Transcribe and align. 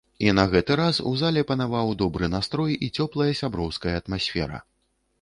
І 0.27 0.31
на 0.37 0.45
гэты 0.53 0.77
раз 0.79 1.01
у 1.09 1.11
зале 1.21 1.43
панаваў 1.51 1.93
добры 2.01 2.33
настрой 2.39 2.81
і 2.89 2.93
цёплая 3.01 3.31
сяброўская 3.45 3.97
атмасфера. 4.03 4.65